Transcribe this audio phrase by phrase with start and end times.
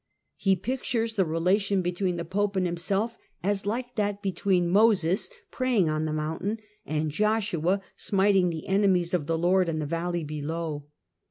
[0.35, 5.89] He pictures the relation between the Pope and himself as like that between Moses praying
[5.89, 10.87] on the mountain and Joshua smiting the enemies of the Lord in the valley below.